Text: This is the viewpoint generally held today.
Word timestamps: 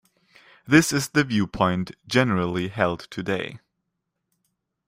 This 0.65 0.91
is 0.91 1.09
the 1.09 1.23
viewpoint 1.23 1.91
generally 2.07 2.69
held 2.69 3.01
today. 3.11 3.59